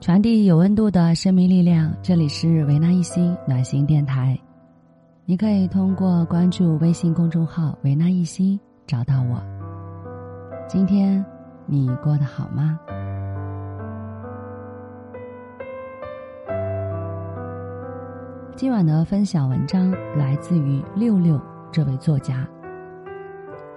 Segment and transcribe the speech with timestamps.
[0.00, 1.94] 传递有温度的生命力量。
[2.02, 4.34] 这里是维纳一心暖心电台，
[5.26, 8.58] 你可以通过关注微信公众号“维纳一心”
[8.88, 9.38] 找到我。
[10.66, 11.22] 今天
[11.66, 12.80] 你过得好吗？
[18.56, 21.38] 今晚的分享文章来自于六六
[21.70, 22.48] 这位作家。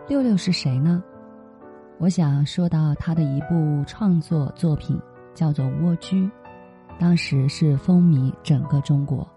[0.08, 1.04] 六六是谁呢？
[2.00, 4.98] 我想说到他的一部创作作品，
[5.34, 6.24] 叫做《蜗居》，
[7.00, 9.28] 当时是风靡整个中国。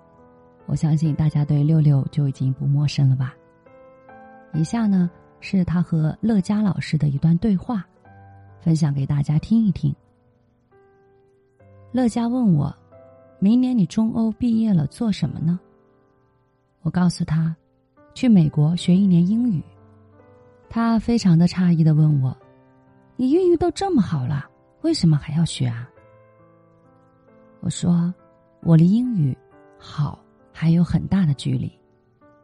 [0.66, 3.34] 我相信大家对六六就已经不陌生了吧。
[4.52, 7.86] 以下呢是他和乐嘉老师的一段对话，
[8.60, 9.94] 分享给大家听一听。
[11.92, 12.74] 乐嘉问我。
[13.38, 15.60] 明年你中欧毕业了，做什么呢？
[16.80, 17.54] 我告诉他，
[18.14, 19.62] 去美国学一年英语。
[20.70, 22.34] 他非常的诧异的问我
[23.14, 24.48] ：“你英语都这么好了，
[24.82, 25.88] 为什么还要学啊？”
[27.60, 28.12] 我说
[28.62, 29.36] ：“我离英语
[29.78, 30.18] 好
[30.52, 31.72] 还有很大的距离，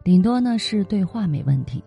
[0.02, 1.83] 顶多呢是对话没问题，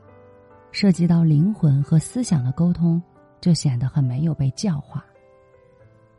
[0.71, 3.01] 涉及到灵魂和思想的沟通，
[3.41, 5.05] 就显得很没有被教化。”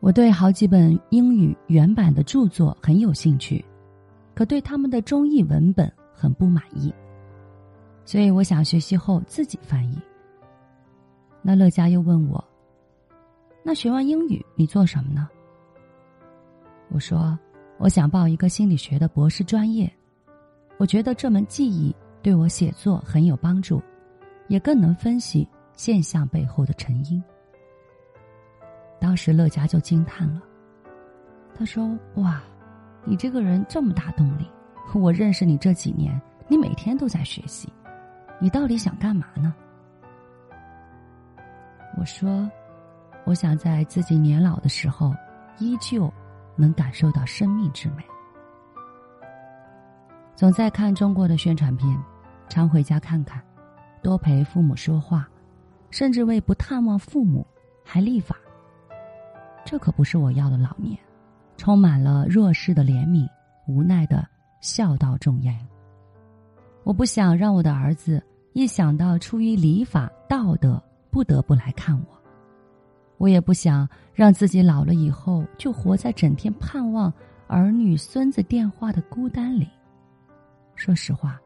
[0.01, 3.65] 我对好几本英语原版的著作很有兴趣，
[4.35, 6.95] 可对他们的中译文本很不满意，
[8.05, 9.99] 所以我想学习后自己翻译。
[11.41, 12.45] 那乐嘉又问我
[13.67, 15.29] ：“那学完英语你做什么呢？”
[16.89, 17.37] 我说
[17.79, 19.93] ：“我想报一个心理学的博士专业，
[20.79, 23.83] 我觉得这门技艺对我写作很有帮助，
[24.47, 27.21] 也更能分析现象背后的成因。”
[29.01, 30.41] 当时乐嘉就惊叹了，
[31.53, 32.41] 他说：“哇，
[33.05, 34.49] 你这个人这么大动力！
[34.95, 37.69] 我认识你这几年，你每天都在学习，
[38.39, 39.53] 你到底想干嘛呢？”
[41.99, 42.49] 我说
[43.27, 45.13] ：“我想在自己年老的时候，
[45.59, 46.11] 依旧
[46.55, 48.05] 能感受到生命之美。
[50.37, 51.99] 总在看中国的宣传片，
[52.49, 53.43] 常回家看看，
[54.01, 55.29] 多陪父母说话，
[55.91, 57.45] 甚至为不探望父母
[57.85, 58.37] 还立法。”
[59.67, 60.97] 这可不是我要的老年，
[61.57, 63.29] 充满了弱势的怜悯，
[63.67, 64.25] 无奈的
[64.61, 65.59] 孝道重严。
[66.85, 70.81] 我不想让我的儿子一想到出于礼法道德
[71.11, 72.16] 不得不来看我，
[73.19, 77.13] 我也不想让自己老了以后就活在整天盼望
[77.47, 79.69] 儿女孙子电话的孤单里。
[80.75, 81.41] 说实话，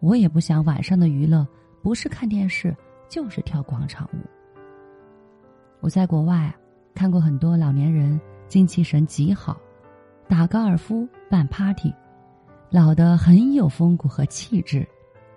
[0.00, 1.46] 我也不想晚上的娱乐
[1.82, 2.76] 不是看电视
[3.08, 4.18] 就是跳广场舞。
[5.80, 6.54] 我在国外。
[6.94, 9.56] 看过很多老年人精气神极好，
[10.26, 11.94] 打高尔夫、办 party，
[12.70, 14.84] 老得很有风骨和气质，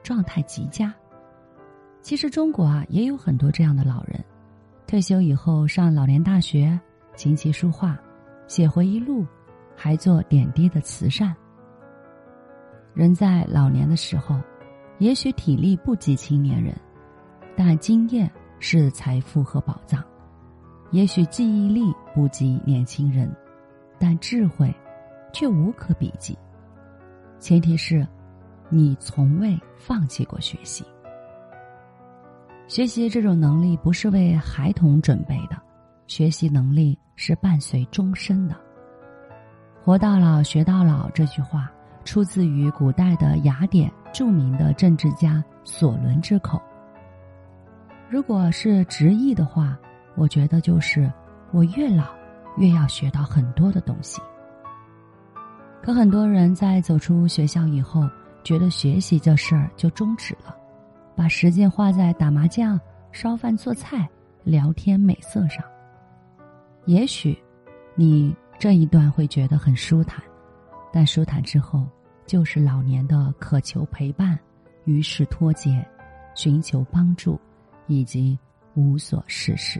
[0.01, 0.91] 状态极佳。
[2.01, 4.25] 其实中国啊也有很多这样的老人，
[4.91, 6.77] 退休以后上老年大学，
[7.15, 7.97] 琴棋书画，
[8.45, 9.25] 写回忆录，
[9.73, 11.33] 还做点滴的慈善。
[12.93, 14.37] 人在老年的时候，
[14.99, 16.75] 也许体力不及青年人，
[17.55, 18.29] 但经验
[18.59, 20.03] 是财富和宝藏。
[20.91, 23.33] 也许记忆力不及年轻人，
[23.97, 24.75] 但智慧
[25.31, 26.37] 却无可比及。
[27.39, 28.05] 前提是，
[28.67, 30.83] 你从未放弃过学习。
[32.71, 35.61] 学习这种能力不是为孩童准备的，
[36.07, 38.55] 学习能力是伴随终身的。
[39.83, 41.69] 活到老学到老这句话
[42.05, 46.61] 出自于古代的雅典著名的政治家索伦之口。
[48.09, 49.77] 如果是直译的话。
[50.15, 51.09] 我觉得就是，
[51.51, 52.03] 我越老，
[52.57, 54.21] 越要学到很多的东西。
[55.81, 58.07] 可很多人在走出学校以后，
[58.43, 60.53] 觉得学习这事儿就终止了，
[61.21, 64.09] 把时间花在打麻将、烧饭做菜、
[64.43, 65.63] 聊天美色上。
[66.85, 67.37] 也许，
[67.93, 70.19] 你这一段会觉得很舒坦，
[70.91, 71.87] 但舒坦之后，
[72.25, 74.35] 就是老年的渴求陪伴、
[74.85, 75.87] 于是脱节、
[76.33, 77.39] 寻求帮助，
[77.85, 78.35] 以及
[78.73, 79.79] 无所事事。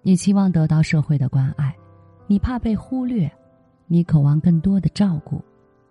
[0.00, 1.74] 你期望得到社会的关爱，
[2.28, 3.28] 你怕被忽略，
[3.88, 5.42] 你渴望更多的照顾，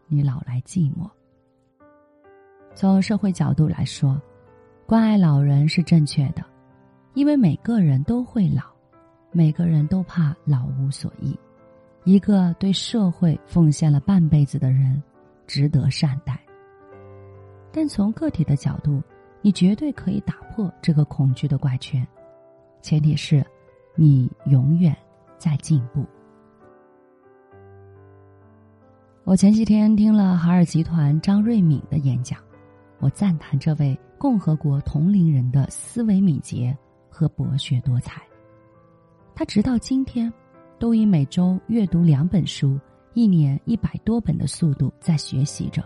[0.07, 1.09] 你老来寂寞。
[2.74, 4.21] 从社会角度来说，
[4.86, 6.44] 关爱老人是正确的，
[7.13, 8.63] 因为每个人都会老，
[9.31, 11.38] 每个人都怕老无所依。
[12.06, 15.01] 一个对社会奉献了半辈子的人，
[15.45, 16.39] 值得善待。
[17.71, 19.01] 但从个体的角度，
[19.42, 22.07] 你绝对可以打破这个恐惧的怪圈，
[22.81, 23.45] 前提是。
[23.95, 24.95] 你永远
[25.38, 26.06] 在进步。
[29.25, 32.39] 我前几天听了海尔集团张瑞敏的演讲，
[32.99, 36.77] 我赞叹这位共和国同龄人的思维敏捷
[37.09, 38.21] 和博学多才。
[39.33, 40.31] 他直到今天，
[40.77, 42.77] 都以每周阅读两本书、
[43.13, 45.83] 一年一百多本的速度在学习着。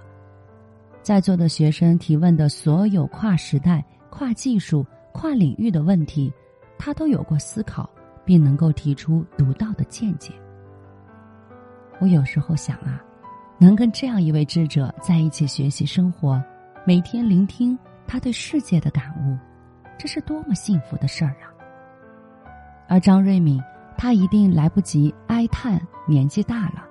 [1.03, 6.33] 在座的学生提问的所有跨时代、跨技术、跨领域的问题，
[6.79, 7.89] 他都有过思考，
[8.25, 10.33] 并能够提出独到的见解。
[11.99, 13.03] 我有时候想啊，
[13.59, 16.41] 能跟这样一位智者在一起学习生活，
[16.85, 19.37] 每天聆听他对世界的感悟，
[19.97, 21.47] 这是多么幸福的事儿啊！
[22.87, 23.61] 而张瑞敏。
[23.95, 26.83] 他一定来不及哀叹年纪大了，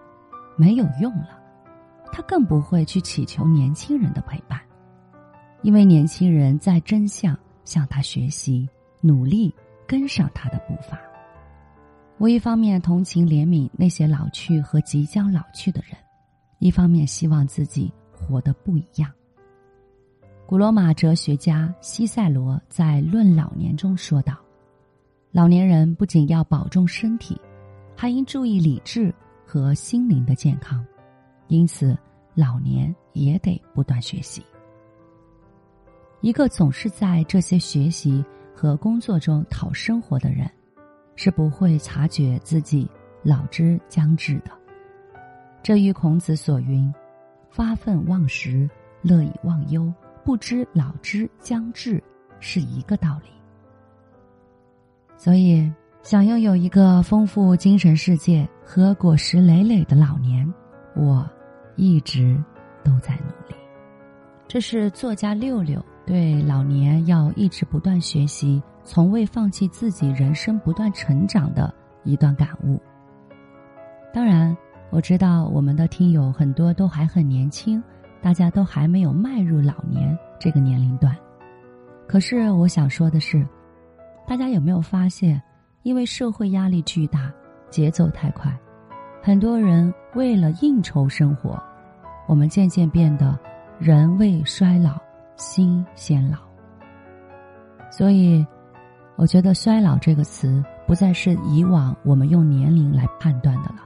[0.56, 1.38] 没有用了，
[2.12, 4.58] 他更不会去祈求年轻人的陪伴，
[5.62, 8.66] 因为年轻人在真相向他学习，
[9.00, 9.52] 努力
[9.84, 10.98] 跟上他的步伐。
[12.18, 15.98] 我一方面同情怜悯那些老去和即将老去的人，
[16.60, 19.10] 一方面希望自己活得不一样。
[20.52, 24.36] 古罗马哲学家西塞罗在《论老年》中说道。
[25.30, 27.40] 老年人不仅要保重身体，
[27.96, 29.14] 还应注意理智
[29.46, 30.84] 和心灵的健康，
[31.48, 31.96] 因此
[32.34, 34.44] 老年也得不断学习。
[36.20, 38.22] 一个总是在这些学习
[38.54, 40.46] 和工作中讨生活的人，
[41.16, 42.86] 是不会察觉自己
[43.22, 44.50] 老之将至的。
[45.62, 46.92] 这与孔子所云
[47.48, 48.68] “发愤忘食，
[49.00, 49.90] 乐以忘忧，
[50.24, 52.02] 不知老之将至”
[52.40, 53.30] 是一个道理。
[55.16, 55.72] 所以，
[56.02, 60.52] 想拥有一个丰富精神世界和果实累累的老年，
[60.96, 61.28] 我
[61.76, 62.36] 一直
[62.82, 63.54] 都在努力。
[64.48, 71.72] 这是作家六六对老年要一直不断学习，从未放弃自己人生不断成长的
[72.02, 72.80] 一段感悟。
[74.12, 74.54] 当然，
[74.90, 77.82] 我知道我们的听友很多都还很年轻，
[78.22, 81.14] 大家都还没有迈入老年这个年龄段。
[82.06, 83.46] 可是，我想说的是。
[84.24, 85.42] 大家有没有发现，
[85.82, 87.30] 因为社会压力巨大，
[87.70, 88.56] 节奏太快，
[89.20, 91.60] 很多人为了应酬生活，
[92.28, 93.36] 我们渐渐变得
[93.80, 94.96] 人未衰老，
[95.34, 96.38] 心先老。
[97.90, 98.46] 所以，
[99.16, 103.82] 我觉得“衰老”这个词不再是以往我们用年龄来判断的了。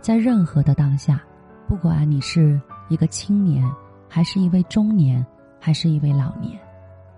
[0.00, 1.20] 在任何的当下，
[1.66, 2.58] 不管你是
[2.90, 3.64] 一个青年，
[4.08, 5.24] 还是一位中年，
[5.58, 6.60] 还是一位老年。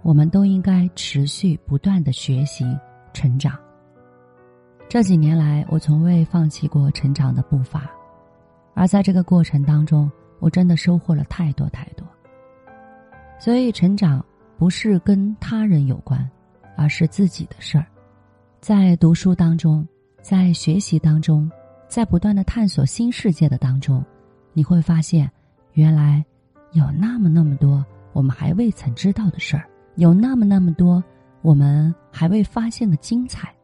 [0.03, 2.65] 我们都应该持续不断的学习
[3.15, 3.59] 成长。
[4.89, 7.91] 这几年来，我从未放弃过成长的步伐，
[8.75, 10.11] 而在这个过程当中，
[10.41, 12.07] 我真的收获了太多太多。
[13.39, 14.23] 所以，成长
[14.59, 16.29] 不是跟他人有关，
[16.77, 17.87] 而是自己的事儿。
[18.61, 19.87] 在读书当中，
[20.21, 21.51] 在学习当中，
[21.89, 24.05] 在不断的探索新世界的当中，
[24.53, 25.31] 你会发现，
[25.73, 26.25] 原来
[26.73, 29.69] 有那么那么多我们还未曾知道的事儿。
[29.97, 31.05] 有那么那么多
[31.43, 33.55] 我们还未发现的精彩，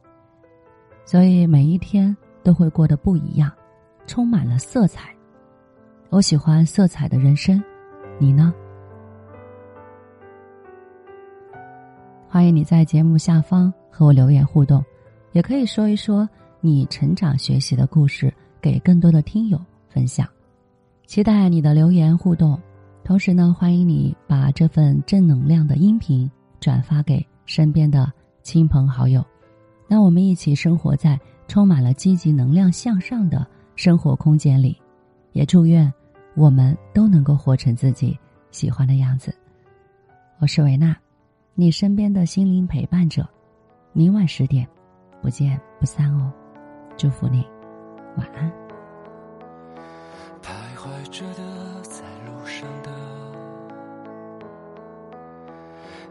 [1.06, 3.50] 所以每一天都会过得不一样，
[4.06, 5.10] 充满了色彩。
[6.10, 7.62] 我喜欢色彩的人生，
[8.19, 8.52] 你呢？
[12.28, 14.84] 欢迎你在节目下方和我留言互动，
[15.32, 16.28] 也可以说一说
[16.61, 18.31] 你成长学习的故事，
[18.61, 19.58] 给更多的听友
[19.88, 20.28] 分享。
[21.08, 22.60] 期待你的留言互动。
[23.02, 28.12] 同时呢，欢迎你把这份正能量的音频转发给身边的
[28.43, 29.25] 亲朋好友，
[29.88, 34.78] 让我们一起生活在充满了积极能量向上的生活空间里。
[35.32, 35.90] 也祝愿
[36.35, 38.14] 我们都能够活成自己
[38.50, 39.35] 喜欢的样子。
[40.40, 40.94] 我是维娜，
[41.54, 43.26] 你身边的心灵陪伴者。
[43.94, 44.68] 明晚十点，
[45.23, 46.30] 不见不散哦。
[46.99, 47.42] 祝福你，
[48.18, 48.67] 晚安。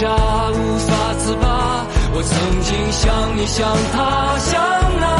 [0.00, 0.06] 扎
[0.50, 1.86] 无法自拔。
[2.14, 4.56] 我曾经像你，像他，像
[4.98, 5.19] 那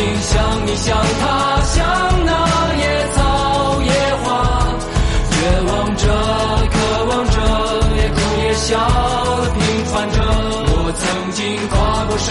[0.00, 2.32] 心像你，像他，像那
[2.74, 3.92] 野草野
[4.22, 4.26] 花，
[5.30, 5.34] 绝
[5.68, 6.04] 望着，
[6.72, 7.36] 渴望着，
[7.96, 8.68] 也哭也笑
[9.52, 9.60] 平
[9.92, 10.16] 凡着。
[10.72, 11.02] 我曾
[11.32, 11.76] 经跨
[12.06, 12.28] 过山